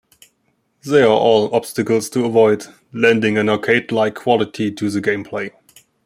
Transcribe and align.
They 0.83 1.03
are 1.03 1.15
all 1.15 1.53
obstacles 1.53 2.09
to 2.09 2.25
avoid, 2.25 2.65
lending 2.91 3.37
an 3.37 3.47
arcade-like 3.49 4.15
quality 4.15 4.71
to 4.71 4.89
the 4.89 4.99
gameplay. 4.99 5.51